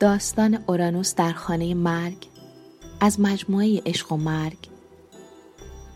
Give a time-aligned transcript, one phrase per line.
[0.00, 2.26] داستان اورانوس در خانه مرگ
[3.00, 4.58] از مجموعه عشق و مرگ.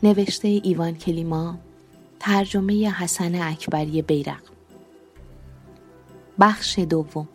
[0.03, 1.59] نوشته ایوان کلیما
[2.21, 4.43] ترجمه حسن اکبری بیرق
[6.41, 7.29] بخش دوم.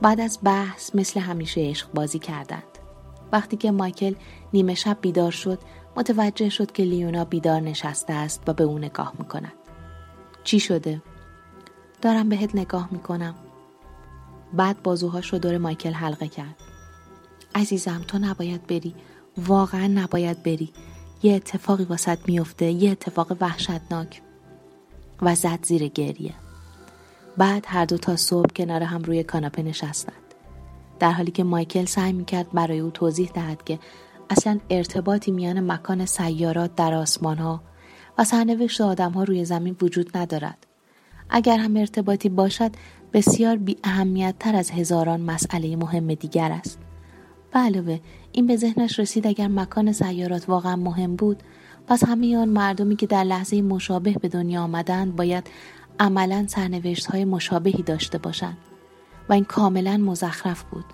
[0.00, 2.62] بعد از بحث مثل همیشه عشق بازی کردند.
[3.32, 4.14] وقتی که مایکل
[4.52, 5.58] نیمه شب بیدار شد
[5.96, 9.52] متوجه شد که لیونا بیدار نشسته است و به او نگاه می‌کند.
[10.44, 11.02] چی شده؟
[12.02, 13.34] دارم بهت نگاه می‌کنم.
[14.52, 16.56] بعد بازوهاش رو دور مایکل حلقه کرد.
[17.54, 18.94] عزیزم تو نباید بری.
[19.38, 20.72] واقعا نباید بری.
[21.22, 24.22] یه اتفاقی واسط میفته یه اتفاق وحشتناک.
[25.22, 26.34] و زد زیر گریه.
[27.36, 30.14] بعد هر دو تا صبح کنار هم روی کاناپه نشستند.
[30.98, 33.78] در حالی که مایکل سعی می‌کرد برای او توضیح دهد که
[34.30, 37.60] اصلا ارتباطی میان مکان سیارات در آسمان ها
[38.18, 40.66] و سرنوشت آدم ها روی زمین وجود ندارد.
[41.30, 42.70] اگر هم ارتباطی باشد
[43.12, 46.78] بسیار بی اهمیت تر از هزاران مسئله مهم دیگر است.
[47.52, 48.00] به علاوه
[48.32, 51.42] این به ذهنش رسید اگر مکان سیارات واقعا مهم بود.
[51.86, 55.46] پس همه آن مردمی که در لحظه مشابه به دنیا آمدند باید
[56.00, 58.56] عملا سرنوشت های مشابهی داشته باشند
[59.28, 60.84] و این کاملا مزخرف بود.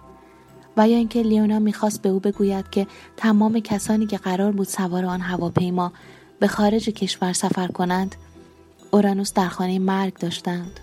[0.77, 2.87] و یا اینکه لیونا می‌خواست به او بگوید که
[3.17, 5.93] تمام کسانی که قرار بود سوار آن هواپیما
[6.41, 8.17] به خارج کشور سفر کنند
[8.91, 10.81] اورانوس در خانه مرگ داشتند.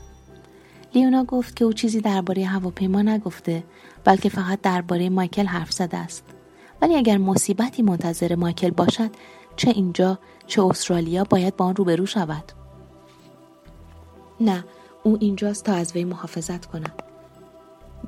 [0.95, 3.63] لیونا گفت که او چیزی درباره هواپیما نگفته
[4.03, 6.23] بلکه فقط درباره مایکل حرف زده است.
[6.81, 9.09] ولی اگر مصیبتی منتظر مایکل باشد
[9.55, 12.43] چه اینجا چه استرالیا باید با آن روبرو شود.
[14.39, 14.63] نه
[15.03, 16.93] او اینجاست تا از وی محافظت کنم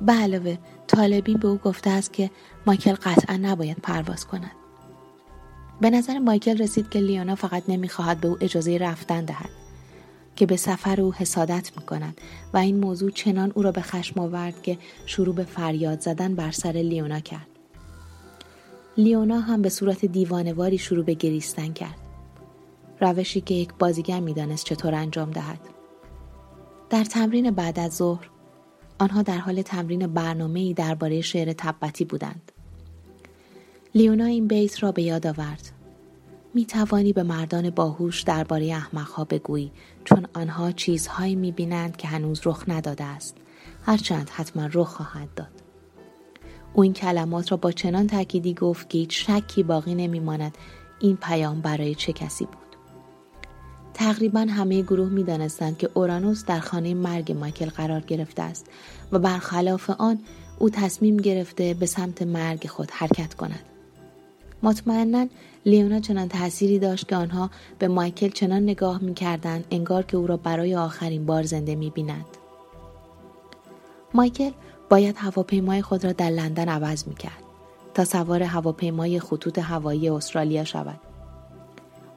[0.00, 2.30] به علاوه طالبین به او گفته است که
[2.66, 4.52] مایکل قطعا نباید پرواز کند.
[5.80, 9.65] به نظر مایکل رسید که لیونا فقط نمی‌خواهد به او اجازه رفتن دهد.
[10.36, 12.20] که به سفر او حسادت می کند
[12.54, 16.50] و این موضوع چنان او را به خشم آورد که شروع به فریاد زدن بر
[16.50, 17.46] سر لیونا کرد.
[18.96, 21.98] لیونا هم به صورت دیوانواری شروع به گریستن کرد.
[23.00, 25.60] روشی که یک بازیگر می‌دانست چطور انجام دهد.
[26.90, 28.30] در تمرین بعد از ظهر
[28.98, 32.52] آنها در حال تمرین برنامه‌ای درباره شعر تبتی بودند.
[33.94, 35.72] لیونا این بیت را به یاد آورد.
[36.56, 39.72] می توانی به مردان باهوش درباره احمقها بگویی
[40.04, 43.36] چون آنها چیزهایی می بینند که هنوز رخ نداده است.
[43.82, 45.62] هرچند حتما رخ خواهد داد.
[46.74, 50.58] او این کلمات را با چنان تأکیدی گفت که هیچ شکی باقی نمیماند
[50.98, 52.76] این پیام برای چه کسی بود.
[53.94, 58.66] تقریبا همه گروه می دانستند که اورانوس در خانه مرگ مایکل قرار گرفته است
[59.12, 60.18] و برخلاف آن
[60.58, 63.75] او تصمیم گرفته به سمت مرگ خود حرکت کند.
[64.66, 65.26] مطمئنا
[65.66, 70.36] لیونا چنان تأثیری داشت که آنها به مایکل چنان نگاه می‌کردند انگار که او را
[70.36, 72.26] برای آخرین بار زنده می‌بینند
[74.14, 74.50] مایکل
[74.90, 77.42] باید هواپیمای خود را در لندن عوض می‌کرد
[77.94, 81.00] تا سوار هواپیمای خطوط هوایی استرالیا شود.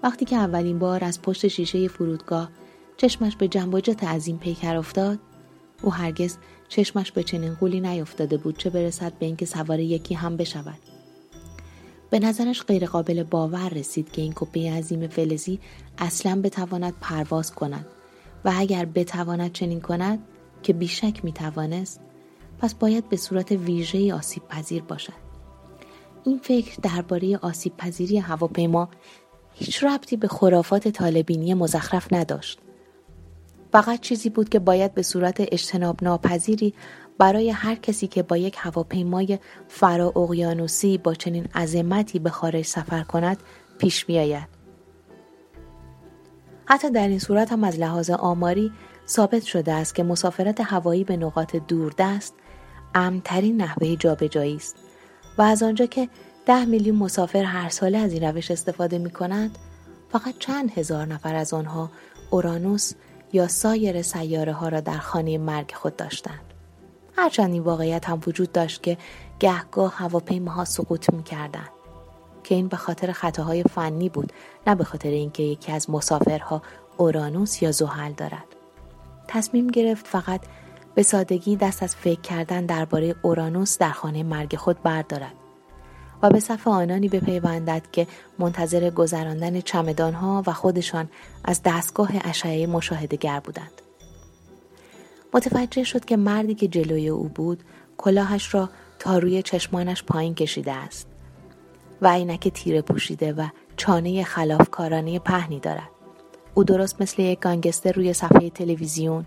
[0.03, 2.49] وقتی که اولین بار از پشت شیشه فرودگاه
[2.97, 5.19] چشمش به جنب و جت از این پیکر افتاد
[5.81, 6.37] او هرگز
[6.69, 10.98] چشمش به چنین قولی نیفتاده بود چه برسد به اینکه سوار یکی هم بشود.
[12.09, 15.59] به نظرش غیرقابل باور رسید که این کپه عظیم فلزی
[15.97, 17.85] اصلا بتواند پرواز کند
[18.45, 20.19] و اگر بتواند چنین کند
[20.63, 21.99] که بیشک می‌توانست
[22.59, 25.13] پس باید به صورت ویژه آسیب پذیر باشد.
[26.25, 28.89] این فکر درباره آسیب پذیری هواپیما
[29.53, 32.59] هیچ ربطی به خرافات طالبینی مزخرف نداشت.
[33.71, 36.73] فقط چیزی بود که باید به صورت اجتناب ناپذیری
[37.17, 43.03] برای هر کسی که با یک هواپیمای فرا اقیانوسی با چنین عظمتی به خارج سفر
[43.03, 43.37] کند
[43.77, 44.59] پیش بیاید.
[46.65, 48.71] حتی در این صورت هم از لحاظ آماری
[49.07, 52.33] ثابت شده است که مسافرت هوایی به نقاط دوردست
[52.95, 54.75] امترین نحوه جابجایی است
[55.37, 56.09] و از آنجا که
[56.45, 59.57] ده میلیون مسافر هر ساله از این روش استفاده می کنند
[60.11, 61.89] فقط چند هزار نفر از آنها
[62.29, 62.93] اورانوس
[63.33, 66.53] یا سایر سیاره ها را در خانه مرگ خود داشتند.
[67.17, 68.97] هرچند این واقعیت هم وجود داشت که
[69.39, 71.69] گهگاه هواپیماها سقوط می‌کردند
[72.43, 74.33] که این به خاطر خطاهای فنی بود
[74.67, 76.61] نه به خاطر اینکه یکی از مسافرها
[76.97, 78.45] اورانوس یا زحل دارد
[79.27, 80.41] تصمیم گرفت فقط
[80.95, 85.33] به سادگی دست از فکر کردن درباره اورانوس در خانه مرگ خود بردارد
[86.21, 88.07] و به صف آنانی بپیوندد که
[88.39, 91.09] منتظر گذراندن چمدانها و خودشان
[91.45, 93.81] از دستگاه اشعه مشاهده بودند.
[95.33, 97.63] متوجه شد که مردی که جلوی او بود
[97.97, 98.69] کلاهش را
[98.99, 101.07] تا روی چشمانش پایین کشیده است
[102.01, 105.89] و عینک تیره پوشیده و چانه خلافکارانه پهنی دارد
[106.53, 109.25] او درست مثل یک گانگستر روی صفحه تلویزیون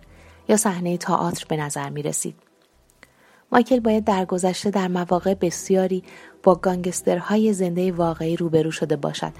[0.48, 2.34] یا صحنه تئاتر به نظر می رسید.
[3.52, 6.04] مایکل باید در گذشته در مواقع بسیاری
[6.42, 9.32] با گانگسترهای زنده واقعی روبرو شده باشد.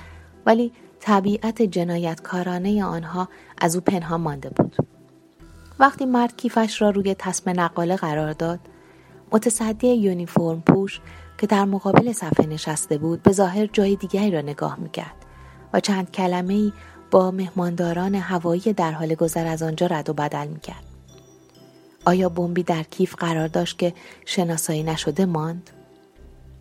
[0.47, 3.29] ولی طبیعت جنایتکارانه آنها
[3.59, 4.77] از او پنهان مانده بود.
[5.79, 8.61] وقتی مرد کیفش را روی تسم نقاله قرار داد
[9.33, 11.01] متصدی یونیفرم پوش
[11.39, 15.15] که در مقابل صفحه نشسته بود به ظاهر جای دیگری را نگاه می‌کرد
[15.73, 16.73] و چند کلمه ای
[17.11, 20.85] با مهمانداران هوایی در حال گذر از آنجا رد و بدل می‌کرد.
[22.05, 23.93] آیا بمبی در کیف قرار داشت که
[24.25, 25.71] شناسایی نشده ماند؟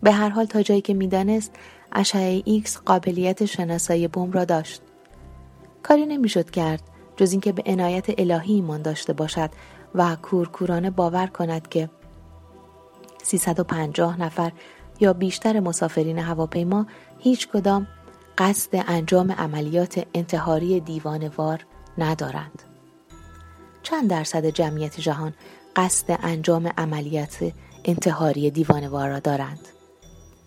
[0.02, 1.52] به هر حال تا جایی که می‌دانست
[1.92, 4.82] اشعه ایکس قابلیت شناسایی بمب را داشت
[5.82, 6.82] کاری نمی‌شد کرد
[7.16, 9.50] جز اینکه به عنایت الهی ایمان داشته باشد
[9.94, 11.90] و کورکورانه باور کند که
[13.22, 14.52] 350 نفر
[15.00, 16.86] یا بیشتر مسافرین هواپیما
[17.18, 17.86] هیچ کدام
[18.38, 21.66] قصد انجام عملیات انتحاری دیوانوار
[21.98, 22.62] ندارند.
[23.82, 25.34] چند درصد جمعیت جهان
[25.76, 27.52] قصد انجام عملیات
[27.84, 29.68] انتحاری دیوانوار را دارند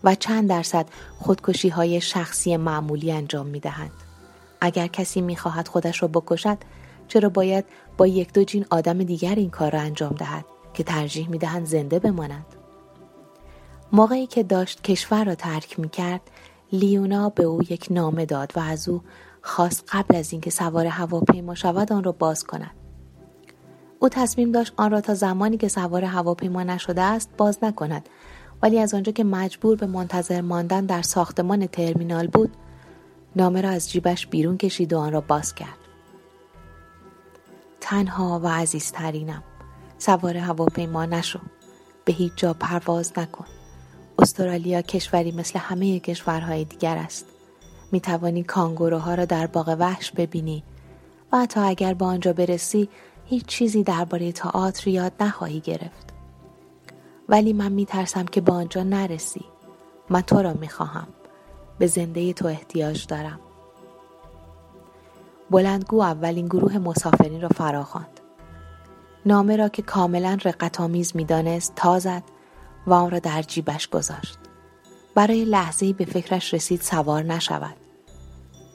[0.06, 0.86] و چند درصد
[1.20, 3.92] خودکشی های شخصی معمولی انجام می دهند.
[4.62, 6.58] اگر کسی می خواهد خودش را بکشد
[7.08, 7.66] چرا باید
[7.98, 11.66] با یک دو جین آدم دیگر این کار را انجام دهد که ترجیح می دهند
[11.66, 12.46] زنده بمانند؟
[13.92, 16.22] موقعی که داشت کشور را ترک می کرد
[16.72, 19.02] لیونا به او یک نامه داد و از او
[19.42, 22.72] خواست قبل از اینکه سوار هواپیما شود آن را باز کند
[24.00, 28.10] او تصمیم داشت آن را تا زمانی که سوار هواپیما نشده است باز نکند
[28.62, 32.52] ولی از آنجا که مجبور به منتظر ماندن در ساختمان ترمینال بود
[33.36, 35.78] نامه را از جیبش بیرون کشید و آن را باز کرد
[37.82, 39.44] تنها و عزیزترینم
[39.98, 41.40] سوار هواپیما نشو
[42.06, 43.46] به هیچ جا پرواز نکن
[44.20, 47.26] استرالیا کشوری مثل همه کشورهای دیگر است.
[47.92, 50.64] می توانی کانگوروها را در باغ وحش ببینی
[51.32, 52.90] و حتی اگر به آنجا برسی
[53.26, 56.15] هیچ چیزی درباره تئاتر یاد نخواهی گرفت.
[57.30, 59.46] ولی من می ترسم که به آنجا نرسی.
[60.10, 61.08] من تو را می خواهم.
[61.80, 63.40] به زنده تو احتیاج دارم.
[65.52, 68.20] بلندگو اولین گروه مسافرین را فراخواند.
[69.26, 72.24] نامه را که کاملا رقتآمیز می‌دانست تا زد
[72.88, 74.38] و آن را در جیبش گذاشت.
[75.16, 77.76] برای لحظه‌ای به فکرش رسید سوار نشود.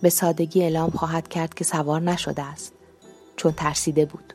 [0.02, 2.72] به سادگی اعلام خواهد کرد که سوار نشده است
[3.36, 4.34] چون ترسیده بود.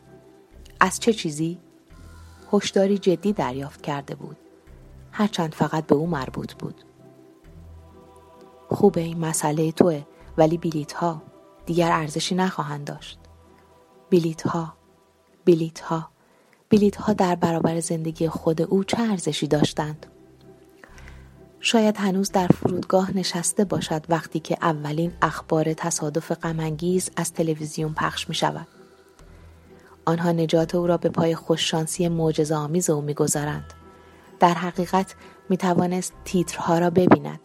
[0.79, 1.59] از چه چیزی؟
[2.53, 4.37] هشداری جدی دریافت کرده بود.
[5.11, 6.81] هرچند فقط به او مربوط بود.
[8.69, 10.03] خوبه این مسئله توه
[10.37, 11.21] ولی بیلیت ها
[11.65, 13.19] دیگر ارزشی نخواهند داشت.
[14.09, 14.73] بیلیت ها
[15.45, 16.09] بیلیت ها
[16.69, 20.05] بلیت ها در برابر زندگی خود او چه ارزشی داشتند؟
[21.59, 28.29] شاید هنوز در فرودگاه نشسته باشد وقتی که اولین اخبار تصادف غمانگیز از تلویزیون پخش
[28.29, 28.67] می شود.
[30.05, 33.73] آنها نجات او را به پای خوششانسی معجزه آمیز او می‌گذارند.
[34.39, 35.15] در حقیقت
[35.49, 37.39] می توانست تیترها را ببیند.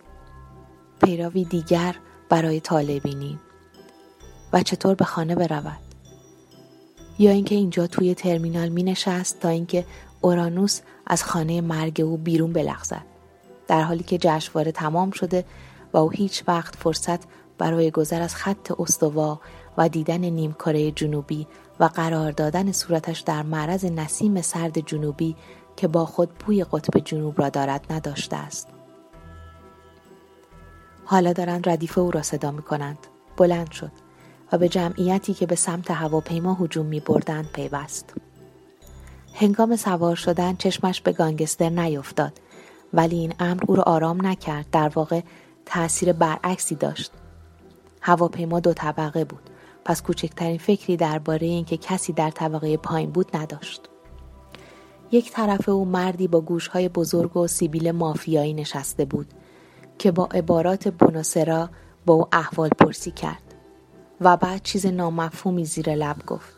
[1.04, 1.96] پیراوی دیگر
[2.28, 3.38] برای طالبینی
[4.52, 5.80] و چطور به خانه برود.
[7.18, 9.84] یا اینکه اینجا توی ترمینال می نشست تا اینکه
[10.20, 13.02] اورانوس از خانه مرگ او بیرون بلغزد
[13.68, 15.44] در حالی که جشنواره تمام شده
[15.92, 17.20] و او هیچ وقت فرصت
[17.58, 19.40] برای گذر از خط استوا
[19.78, 21.46] و دیدن نیمکره جنوبی
[21.80, 25.36] و قرار دادن صورتش در معرض نسیم سرد جنوبی
[25.76, 28.68] که با خود بوی قطب جنوب را دارد نداشته است.
[31.04, 32.98] حالا دارند ردیف او را صدا می کنند.
[33.36, 33.92] بلند شد.
[34.52, 38.14] و به جمعیتی که به سمت هواپیما هجوم می بردند پیوست.
[39.34, 42.32] هنگام سوار شدن چشمش به گانگستر نیفتاد
[42.92, 45.20] ولی این امر او را آرام نکرد در واقع
[45.66, 47.12] تأثیر برعکسی داشت
[48.00, 49.49] هواپیما دو طبقه بود
[49.84, 53.82] پس کوچکترین فکری درباره اینکه کسی در طبقه پایین بود نداشت
[55.12, 59.26] یک طرف او مردی با گوشهای بزرگ و سیبیل مافیایی نشسته بود
[59.98, 61.70] که با عبارات بونوسرا
[62.06, 63.42] با او احوال پرسی کرد
[64.20, 66.54] و بعد چیز نامفهومی زیر لب گفت.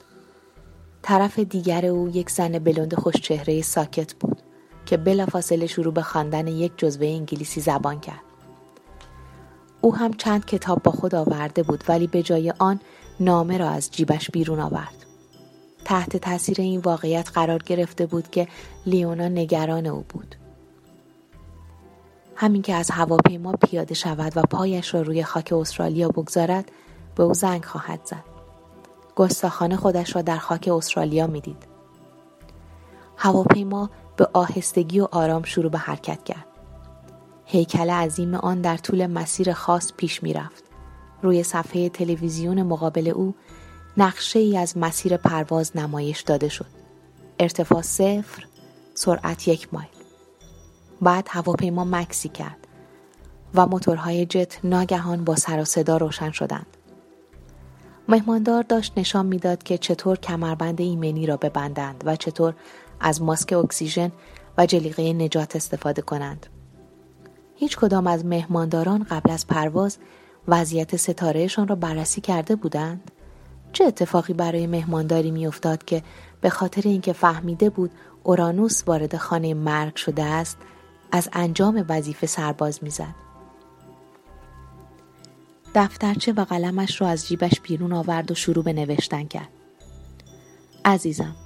[1.02, 4.42] طرف دیگر او یک زن بلند خوشچهره ساکت بود
[4.86, 8.22] که بلافاصله شروع به خواندن یک جزوه انگلیسی زبان کرد.
[9.80, 12.80] او هم چند کتاب با خود آورده بود ولی به جای آن
[13.24, 15.06] نامه را از جیبش بیرون آورد.
[15.84, 18.48] تحت تاثیر این واقعیت قرار گرفته بود که
[18.86, 20.36] لیونا نگران او بود.
[22.36, 26.70] همین که از هواپیما پیاده شود و پایش را روی خاک استرالیا بگذارد
[27.16, 28.24] به او زنگ خواهد زد.
[29.16, 31.66] گستاخانه خودش را در خاک استرالیا می‌دید.
[33.16, 36.46] هواپیما به آهستگی و آرام شروع به حرکت کرد.
[37.44, 40.71] هیکل عظیم آن در طول مسیر خاص پیش می رفت.
[41.22, 43.34] روی صفحه تلویزیون مقابل او
[43.96, 46.66] نقشه ای از مسیر پرواز نمایش داده شد.
[47.38, 48.46] ارتفاع صفر،
[48.94, 49.88] سرعت یک مایل
[51.00, 52.66] بعد هواپیما مکسی کرد
[53.54, 56.66] و موتورهای جت ناگهان با سر و صدا روشن شدند
[58.08, 62.54] مهماندار داشت نشان می‌داد که چطور کمربند ایمنی را ببندند و چطور
[63.00, 64.12] از ماسک اکسیژن
[64.58, 66.46] و جلیقه نجات استفاده کنند.
[67.56, 69.98] هیچ کدام از مهمانداران قبل از پرواز
[70.48, 73.10] وضعیت ستارهشان را بررسی کرده بودند؟
[73.72, 76.02] چه اتفاقی برای مهمانداری میافتاد که
[76.40, 77.90] به خاطر اینکه فهمیده بود
[78.22, 80.58] اورانوس وارد خانه مرگ شده است
[81.12, 83.14] از انجام وظیفه سرباز می‌زد؟
[85.74, 89.48] دفترچه و قلمش را از جیبش بیرون آورد و شروع به نوشتن کرد.
[90.84, 91.36] عزیزم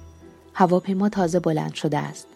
[0.53, 2.27] هواپیما تازه بلند شده است.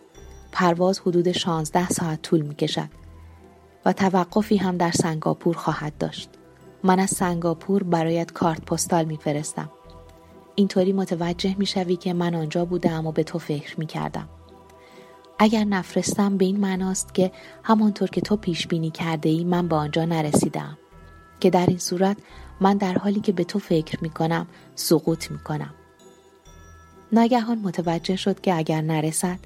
[0.52, 2.90] پرواز حدود 16 ساعت طول می کشد
[3.86, 6.30] و توقفی هم در سنگاپور خواهد داشت.
[6.84, 9.72] من از سنگاپور برایت کارت پستال میفرستم
[10.56, 14.30] اینطوری متوجه می‌شوی که من آنجا بودم و به تو فکر می کردم.
[15.40, 17.32] اگر نفرستم به این معناست که
[17.64, 20.78] همانطور که تو پیش بینی کرده ای من به آنجا نرسیدم
[21.40, 22.18] که در این صورت
[22.62, 25.74] من در حالی که به تو فکر می کنم سقوط می کنم.
[27.12, 29.40] ناگهان متوجه شد که اگر نرسد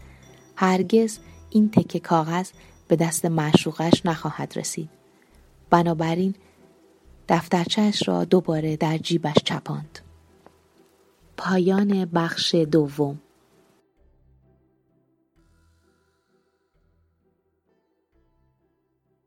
[0.56, 2.50] هرگز این تکه کاغذ
[2.88, 4.90] به دست معشوقش نخواهد رسید.
[5.70, 6.36] بنابراین
[7.30, 10.00] دفترچهش را دوباره در جیبش چپاند.
[11.38, 13.20] پایان بخش دوم